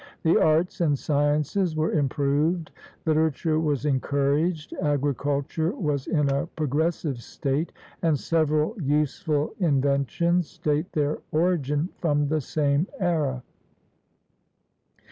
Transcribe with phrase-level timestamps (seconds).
[0.23, 2.71] The arts and sciences were improved,
[3.05, 11.19] literature was encouraged, agriculture was in a progressive state, and several useful inventions date their
[11.31, 13.43] origin from the same era.